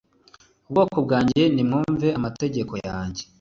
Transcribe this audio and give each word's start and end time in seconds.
uBwoko 0.67 0.97
bwanjye 1.05 1.43
nimwumve 1.55 2.07
amategeko 2.17 2.73
yanjye 2.87 3.23